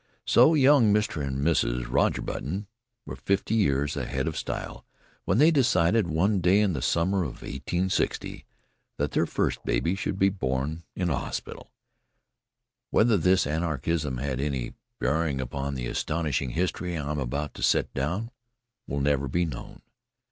[0.25, 1.23] So young Mr.
[1.23, 1.85] and Mrs.
[1.87, 2.65] Roger Button
[3.05, 4.83] were fifty years ahead of style
[5.25, 8.43] when they decided, one day in the summer of 1860,
[8.97, 11.71] that their first baby should be born in a hospital.
[12.89, 17.93] Whether this anachronism had any bearing upon the astonishing history I am about to set
[17.93, 18.31] down
[18.87, 19.83] will never be known.